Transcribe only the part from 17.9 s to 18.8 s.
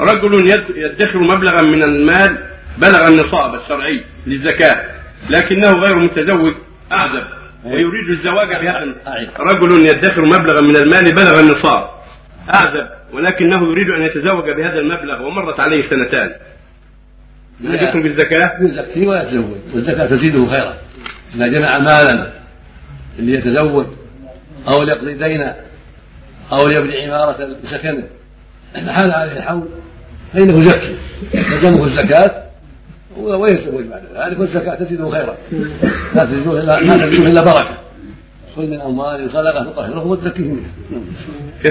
بالزكاة؟